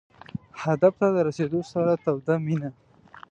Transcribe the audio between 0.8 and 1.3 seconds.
ته د